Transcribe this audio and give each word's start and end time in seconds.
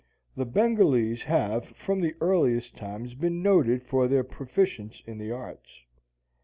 The 0.35 0.47
Bengalese 0.47 1.21
have 1.25 1.63
from 1.77 2.01
the 2.01 2.15
earliest 2.21 2.75
times 2.75 3.13
been 3.13 3.43
noted 3.43 3.83
for 3.83 4.07
their 4.07 4.23
proficience 4.23 5.03
in 5.07 5.19
the 5.19 5.29
arts. 5.29 5.83